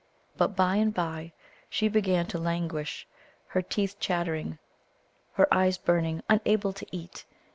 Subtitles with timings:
[0.35, 1.31] But by and by
[1.69, 3.07] she began to languish,
[3.49, 4.57] her teeth chattering,
[5.33, 7.23] her eyes burning, unable to eat....